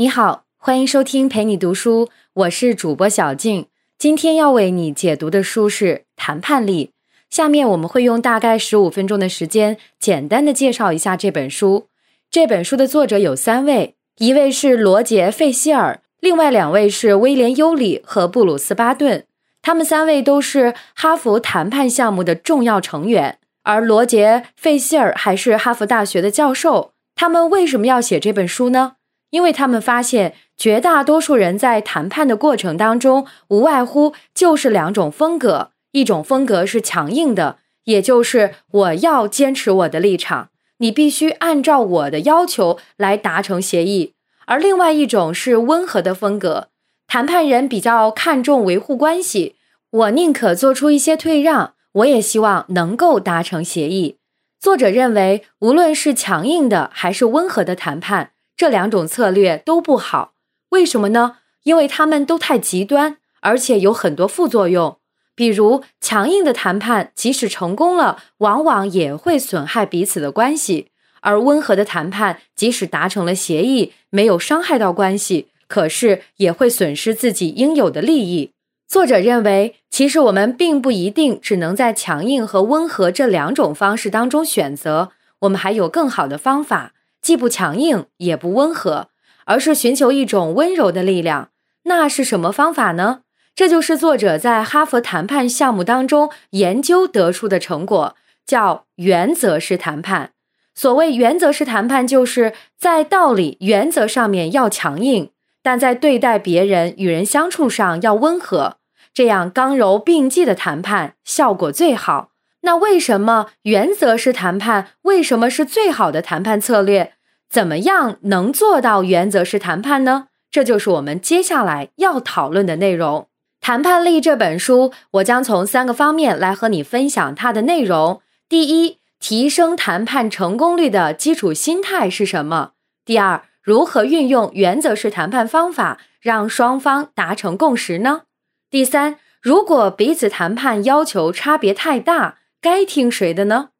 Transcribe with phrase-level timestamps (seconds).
[0.00, 3.66] 你好，欢迎收听陪你读书，我是主播小静。
[3.98, 6.86] 今天要为你解读的书是《谈判力》。
[7.28, 11.88] 下面我们会用大概十五分钟的时间，简单的介绍一下这本书。
[12.30, 19.24] 这本书的作者有三位，一位是罗杰·费希尔，另外两位是威廉·尤里和布鲁斯·巴顿。
[19.62, 26.92] 他们三位都是哈佛谈判项目的重要成员，而罗杰·费希尔还是哈佛大学的教授。
[27.16, 28.92] 他们为什么要写这本书呢？
[29.30, 44.14] 因为他们发现，绝大多数人在谈判的过程当中，无外乎就是两种风格：一种风格是强硬的，也就是我要坚持我的立场，你必须按照我的要求来达成协议；
[44.46, 46.68] 而另外一种是温和的风格，
[47.06, 49.56] 谈判人比较看重维护关系，
[49.90, 54.16] 我宁可做出一些退让，我也希望能够达成协议。
[54.58, 58.30] 作者认为，无论是强硬的还是温和的谈判。
[58.58, 60.32] 这两种策略都不好，
[60.70, 61.36] 为什么呢？
[61.62, 64.98] 因为他们都太极端，而且有很多副作用。
[65.36, 70.88] 比如，强硬的谈判即使成功了，往往也会损害彼此的关系；
[71.20, 78.50] 而温和的谈判即使达成了协议，没有伤害到关系，可是也会损失自己应有的利益。
[78.88, 85.12] 作者认为，其实我们并不一定只能在强硬和温和这两种方式当中选择，
[85.42, 86.94] 我们还有更好的方法。
[87.20, 89.08] 既不强硬也不温和，
[89.44, 91.50] 而是寻求一种温柔的力量。
[91.84, 93.20] 那是什么方法呢？
[93.54, 98.14] 这就是作者在哈佛谈判项目当中研究得出的成果，
[98.46, 100.32] 叫原则式谈判。
[100.74, 105.30] 所谓原则式谈判，就是在道理、原则上面要强硬，
[105.60, 108.76] 但在对待别人、与人相处上要温和。
[109.12, 112.30] 这样刚柔并济的谈判效果最好。
[112.62, 117.14] 那为什么原则式谈判为什么是最好的谈判策略？
[117.48, 120.26] 怎么样能做到原则式谈判呢？
[120.50, 123.22] 这就是我们接下来要讨论的内容。
[123.60, 128.20] 《谈判力》这本书，我将从三个方面来和你分享它的内容。
[128.48, 132.72] 第一，提升谈判成功率的基础心态是什么？
[133.04, 138.22] 第二，如何运用原则式谈判方法让双方达成共识呢？
[138.70, 142.36] 第三，如果彼此谈判要求差别太大。
[142.60, 143.70] 该听谁的呢？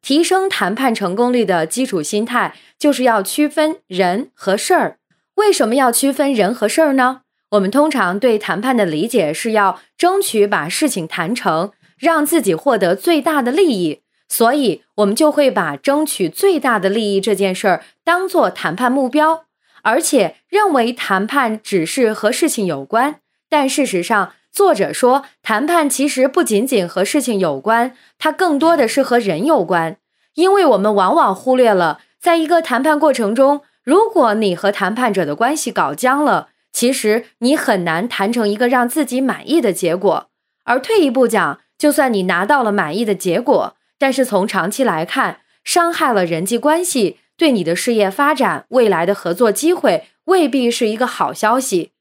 [0.00, 4.98] 提升谈判成功率的基础心态就是要区分人和事儿。
[5.34, 7.22] 为什么要区分人和事儿呢？
[7.50, 19.46] 我们通常对谈判的理解是要争取把事情谈成，让自己获得最大的利益，所以我们就会把争取最大的利益这件事儿当做谈判目标，
[19.82, 23.20] 而且认为谈判只是和事情有关。
[23.48, 29.96] 但事实上，作者说，谈判其实不仅仅和事情有关，它更多的是和人有关。
[30.34, 40.28] 因为我们往往忽略了，在一个谈判过程中，如果你和谈判者的关系搞僵了，其实你很难谈成一个让自己满意的结果。
[40.64, 51.92] 而退一步讲，就算你拿到了满意的结果，但是从长期来看，伤害了人际关系，对你的事业发展、未来的合作机会，未必是一个好消息。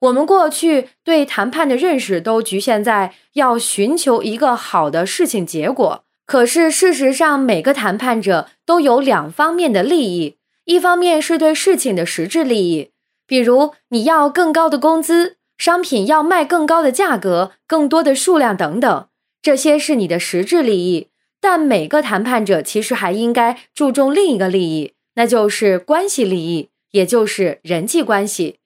[0.00, 12.90] 我们过去对谈判的认识都局限在要寻求一个好的事情结果，可是事实上，每个谈判者都有两方面的利益：一方面是对事情的实质利益，
[13.26, 19.08] 比如你要更高的工资，商品要卖更高的价格、更多的数量等等，
[19.42, 21.08] 这些是你的实质利益。
[21.40, 28.58] 但每个谈判者其实还应该注重另一个利益，那就是关系利益，也就是人际关系。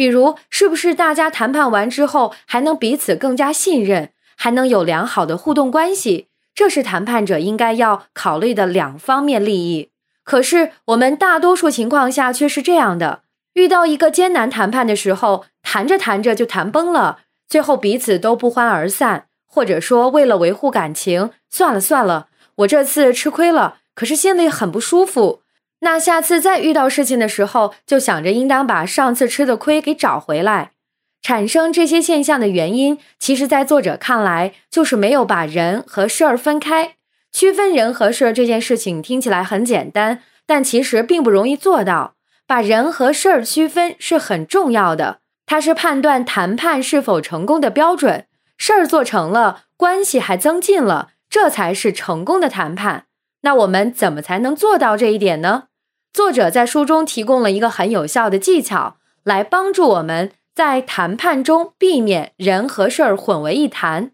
[0.00, 6.28] 比如，是不是大家谈判完之后还能彼此更加信任，还能有良好的互动关系？
[6.54, 9.90] 这是谈判者应该要考虑的两方面利益。
[10.24, 13.20] 可是，我们大多数情况下却是这样的：
[13.52, 25.42] 遇到一个艰难谈判的时候，谈着谈着就谈崩了，最后彼此都不欢而散，或者说为了维护感情，算了算了，我这次吃亏了，可是心里很不舒服。
[25.80, 30.72] 那下次再遇到事情的时候，就想着应当把上次吃的亏给找回来。
[31.22, 36.96] 产生这些现象的原因，其实，在作者看来，就是没有把人和事儿分开。
[37.32, 42.14] 区分人和事儿这件事情听起来很简单，但其实并不容易做到。
[42.46, 48.26] 把人和事儿区分是很重要的，它是判断谈判是否成功的标准。
[48.58, 53.06] 事儿做成了，关系还增进了，这才是成功的谈判。
[53.42, 55.64] 那我们怎么才能做到这一点呢？
[56.12, 64.10] 作者在书中提供了一个很有效的技巧，来帮助我们在谈判中避免人和事儿混为一谈。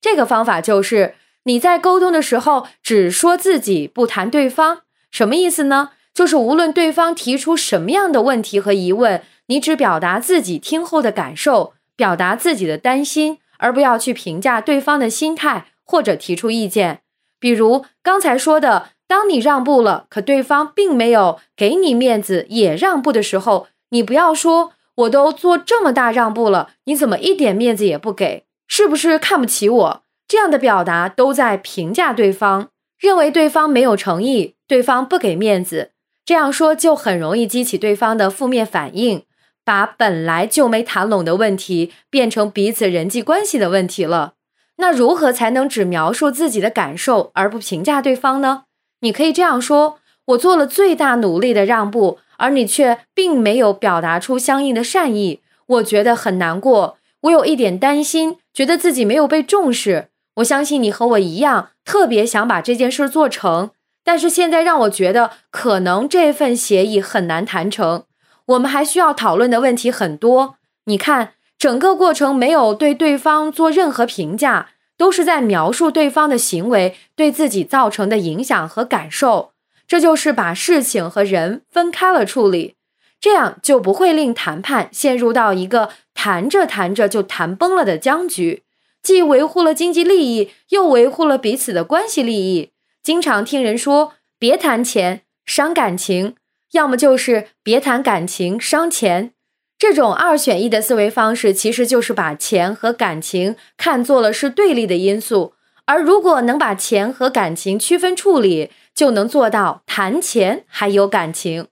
[0.00, 1.14] 这个方法就是
[1.44, 4.82] 你在沟通的时候只说自己，不谈对方。
[5.10, 5.90] 什么意思呢？
[6.12, 17.02] 就是无论对方提出什么样的问题和疑问，你只表达自己听后的感受，表达自己的担心，而不要去评价对方的心态或者提出意见。
[17.38, 28.44] 比如刚才说的，当你让步了，可对方并没有给你面子也让步的时候，你不要说“我都做这么大让步了，你怎么一点面子也不给？
[28.66, 35.92] 是不是看不起我？”这样的表达都在评价对方，认为对方没有诚意，对方不给面子。
[36.24, 39.22] 这样说就很容易激起对方的负面反应，
[39.64, 44.32] 把本来就没谈拢的问题变成彼此人际关系的问题了。
[44.78, 48.64] 那如何才能只描述自己的感受而不评价对方呢？
[49.06, 50.00] 你可以这样说
[50.34, 56.98] ：“我做了最大努力的让步，而你却并没有表达出相应的善意，我觉得很难过。
[57.20, 60.08] 我有一点担心，觉得自己没有被重视。
[60.38, 63.70] 我相信你和我一样，特别想把这件事做成。”
[64.02, 68.02] 但是现在让我觉得，可能这份协议很难谈成。
[68.46, 70.56] 我们还需要讨论的问题很多。
[70.86, 79.52] 你看，整个过程没有对对方做任何评价，都是在描述对方的行为对自己造成的影响和感受。
[79.86, 82.74] 这就是把事情和人分开了处理，
[83.20, 88.64] 这样就不会令谈判陷入到一个谈着谈着就谈崩了的僵局，
[89.00, 92.70] 既维护了经济利益，又维护了彼此的关系利益。
[93.00, 96.34] 经常听人说别谈钱伤感情，
[96.72, 99.30] 要么就是别谈感情伤钱。
[99.78, 105.52] 这种二选一的思维方式，其实就是把钱和感情看作了是对立的因素。
[105.84, 111.68] 而如果能把钱和感情区分处理，就能做到谈钱还有感情。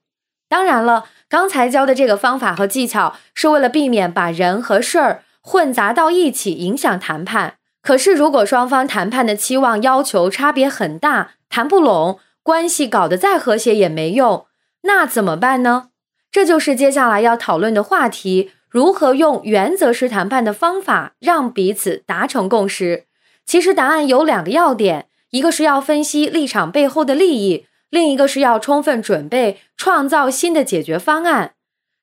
[0.49, 7.55] 当然了，刚才教的这个方法和技巧，是为了避免把人和事儿混杂到一起，影响谈判。
[7.83, 14.47] 可是，如果双方谈判的期望要求差别很大，谈不拢，关系搞得再和谐也没用，
[14.83, 15.89] 那怎么办呢？
[16.35, 23.05] 这就是接下来要讨论的话题：如何用原则式谈判的方法让彼此达成共识。
[23.47, 31.53] 其实答案有两个要点，一个是要分析立场背后的利益，另一个是要充分准备创造新的解决方案。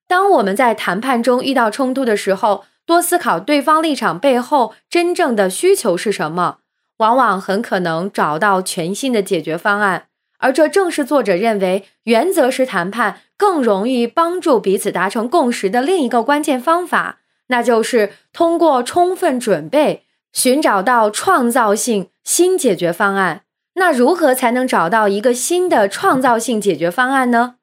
[0.08, 6.60] 当我们在谈判中遇到冲突的时候，多思考对方立场背后真正的需求是什么，
[7.00, 10.06] 往往很可能找到全新的解决方案。
[10.38, 23.42] 而这正是作者认为原则式谈判更容易帮助彼此达成共识的另一个关键方法，那就是通过充分准备寻找到创造性新解决方案。
[23.74, 27.56] 那如何才能找到一个新的创造性解决方案呢？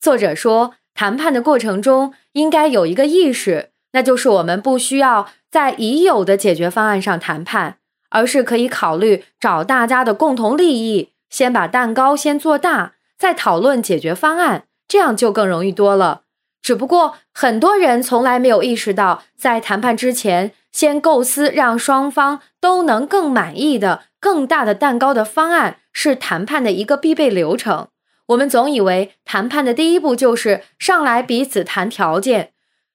[0.00, 3.70] 作者说，谈判的过程中应该有一个意识。
[3.90, 7.78] 那就是我们不需要在已有的解决方案上谈判，
[8.10, 16.20] 而是可以考虑找大家的共同利益，先把蛋糕先做大，再讨论解决方案，这样就更容易多了。
[16.62, 27.88] 只不过很多人从来没有意识到，在谈判之前，先构思让双方都能更满意的更大的蛋糕的方案，是谈判的一个必备流程。
[28.26, 32.52] 我们总以为谈判的第一步就是上来彼此谈条件。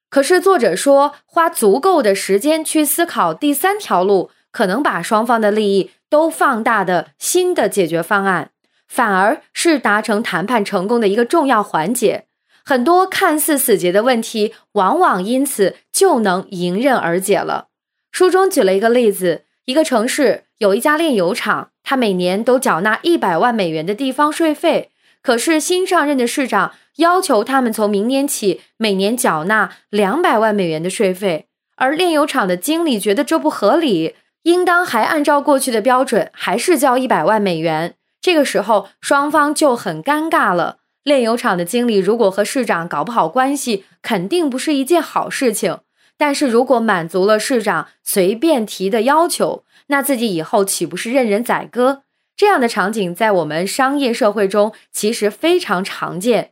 [0.09, 8.51] 可是作者说，花足够的时间去思考第三条路，可能把双方的利益都放大的新的解决方案，
[8.89, 12.25] 反而是达成谈判成功的一个重要环节。
[12.65, 17.67] 很多看似死结的问题，往往因此就能迎刃而解了。
[18.11, 24.91] 书中举了一个例子：一个城市有一家炼油厂，它每年都缴纳一百万美元的地方税费。
[25.21, 37.95] 可是新上任的市长要求他们从明年起每年缴纳两百万美元的税费，而炼油厂的经理觉得这不合理，应当还按照过去的标准，还是交一百万美元。
[38.21, 40.77] 这个时候双方就很尴尬了。
[41.03, 45.79] 炼油厂的经理如果和市长搞不好关系，肯定不是一件好事情。
[46.17, 52.01] 但是如果满足了市长随便提的要求，那自己以后岂不是任人宰割？
[52.35, 56.51] 这样的场景在我们商业社会中其实非常常见，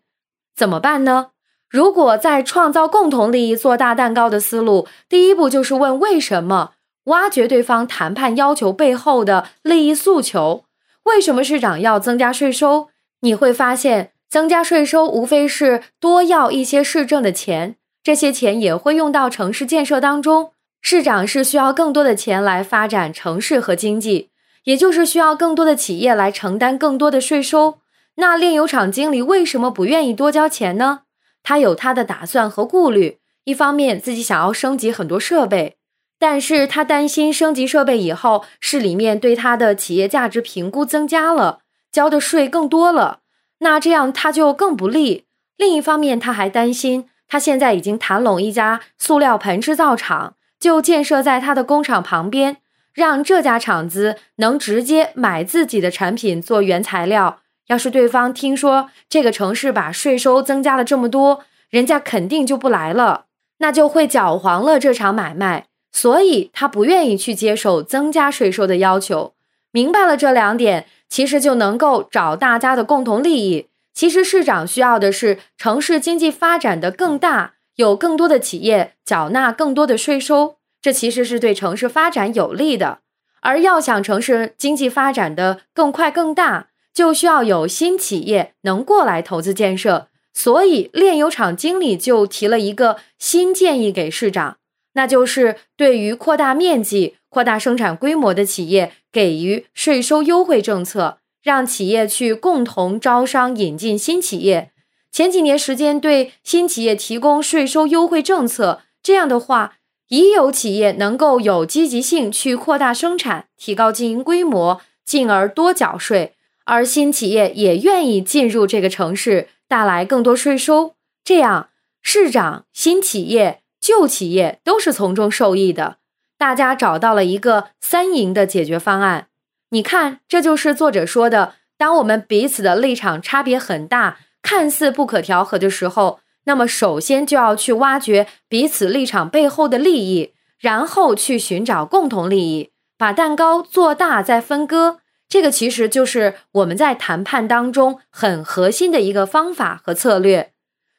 [0.56, 1.32] 怎么办呢？
[1.70, 6.72] 如果在创造共同利益、做大蛋糕的思路，第一步就是问为什么，
[7.06, 10.64] 挖掘对方谈判要求背后的利益诉求。
[11.08, 12.90] 为什么市长要增加税收？
[13.22, 20.52] 你会发现，增加税收无非是多要一些市政的钱，这些钱也会用到城市建设当中。
[20.82, 24.30] 市长是需要更多的钱来发展城市和经济。
[24.66, 27.80] 也就是需要更多的企业来承担更多的税收，
[28.16, 31.04] 那炼油厂经理为什么不愿意多交钱呢？
[31.42, 33.20] 他有他的打算和顾虑。
[33.46, 35.77] 一方面，自己想要升级很多设备，
[36.20, 41.60] 但是他担心升级设备以后，市里面对他的企业价值评估增加了，
[41.92, 43.20] 交的税更多了，
[43.60, 45.26] 那这样他就更不利。
[45.58, 52.58] 另一方面，他还担心他现在已经谈拢一家塑料盆制造厂，就建设在他的工厂旁边，
[52.94, 57.42] 让这家厂子能直接买自己的产品做原材料。
[57.68, 63.26] 要是对方听说这个城市把税收增加了这么多，人家肯定就不来了，
[63.60, 65.66] 那就会搅黄了这场买卖。
[65.98, 69.34] 所以他不愿意去接受增加税收的要求。
[69.72, 73.66] 明白了这两点，其实就能够找大家的共同利益。
[73.96, 83.00] 其实市长需要的是城市经济发展的更大，有更多的企业缴纳更多的税收，这其实是对城市发展有利的。
[83.40, 90.10] 而要想城市经济发展的更快更大，就需要有新企业能过来投资建设。
[90.32, 94.58] 所以炼油厂经理就提了一个新建议给市长。
[94.98, 104.72] 那就是对于扩大面积、扩大生产规模的企业，给予税收优惠政策，让企业去共同招商引进新企业。
[105.12, 109.76] 前几年时间对新企业提供税收优惠政策，这样的话，
[110.08, 116.32] 已有企业能够有积极性去扩大生产，提高经营规模，进而多缴税；
[116.66, 120.96] 而新企业也愿意进入这个城市，带来更多税收。
[121.24, 121.70] 这样，
[122.02, 123.62] 市长、新企业。
[123.80, 125.98] 旧企业都是从中受益的，
[126.38, 129.28] 大家找到了一个三赢的解决方案。
[129.70, 145.00] 你看，这就是作者说的：当我们彼此的立场差别很大，看似不可调和的时候，那么首先就要去挖掘彼此立场背后的利益，然后去寻找共同利益，把蛋糕做大再分割。
[145.28, 150.54] 这个其实就是我们在谈判当中很核心的一个方法和策略。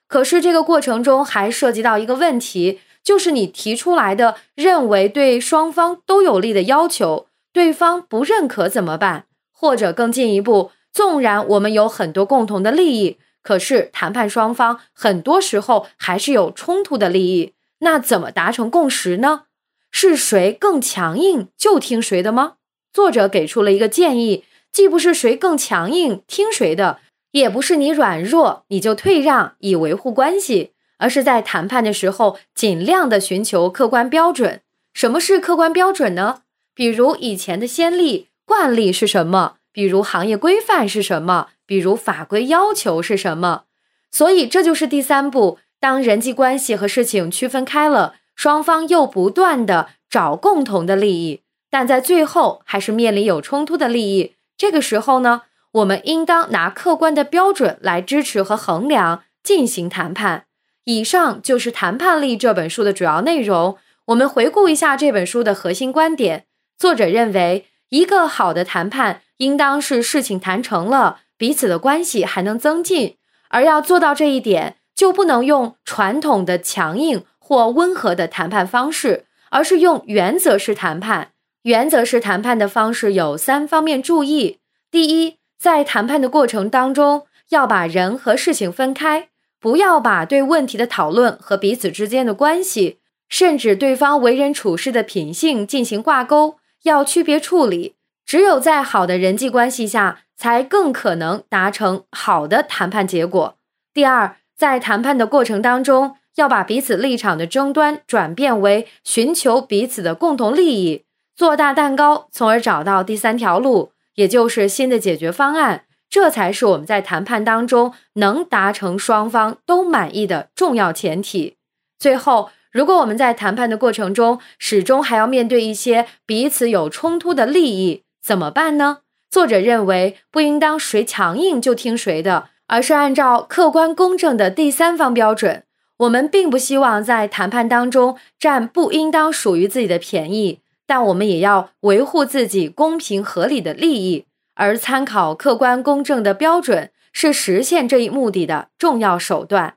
[0.09, 9.27] 可是这个过程中还涉及到一个问题，就是你提出来的认为对双方都有利的要求，对方不认可怎么办？
[9.53, 19.43] 或者更进一步，纵然我们有很多共同的利益，可是谈判双方很多时候还是有冲突的利益，那怎么达成共识呢？
[19.91, 22.55] 是谁更强硬就听谁的吗？
[22.93, 27.01] 作者给出了一个建议，既不是谁更强硬听谁的。
[27.33, 34.63] 也不是你软弱你就退让以维护关系，而是在谈判的时候尽量的寻求客观标准。
[34.95, 36.43] 什么是客观标准呢？
[36.75, 39.57] 比如以前的先例惯例是什么？
[39.73, 41.49] 比如行业规范是什么？
[41.67, 43.65] 比如法规要求是什么？
[44.11, 55.43] 所以这就是第三步，当人际关系和事情区分开了，双方又不断的找共同的利益，但在最后还是面临有冲突的利益，这个时候呢？
[55.73, 60.45] 我们应当拿客观的标准来支持和衡量进行谈判。
[60.85, 63.77] 以上就是《谈判力》这本书的主要内容。
[64.07, 66.47] 我们回顾一下这本书的核心观点。
[66.79, 73.17] 作者认为，一个好的谈判应当是事情谈成了，彼此的关系还能增进。
[73.51, 81.33] 而要做到这一点，就不能用传统的强硬或温和的谈判方式，而是用原则式谈判。
[81.63, 84.61] 原则式谈判的方式有三方面注意：
[84.91, 92.99] 第一，在谈判的过程当中，要把人和事情分开，不要把对问题的讨论和彼此之间的关系，
[93.29, 97.97] 甚至对方为人处事的品性进行挂钩，要区别处理。
[98.25, 103.57] 只有在好的人际关系下，才更可能达成好的谈判结果。
[103.93, 113.91] 第二，在谈判的过程当中，要把彼此立场的争端转变为寻求彼此的共同利益，做大蛋糕，从而找到第三条路。
[114.19, 121.55] 也就是新的解决方案，这才是我们在谈判当中能达成双方都满意的重要前提。
[121.97, 128.99] 最后，如果我们在谈判的过程中始终还要面对一些彼此有冲突的利益，怎么办呢？
[129.31, 135.63] 作者认为，不应当谁强硬就听谁的，而是按照客观公正的第三方标准。
[135.99, 140.61] 我们并不希望在谈判当中占不应当属于自己的便宜。
[140.89, 149.77] 但我们也要维护自己公平合理的利益，而参考客观公正的标准是实现这一目的的重要手段。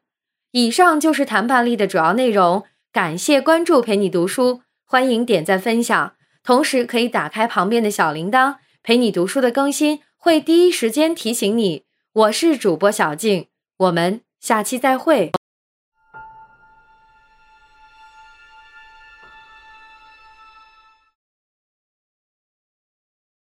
[0.52, 2.64] 以上就是谈判力的主要内容。
[2.94, 6.14] 感谢关注，陪你读书，欢迎点赞分享，
[6.44, 11.84] 同时可以打开旁边的小铃铛，陪你读书的更新会第一时间提醒你。
[12.14, 15.32] 我是主播小静，我们下期再会。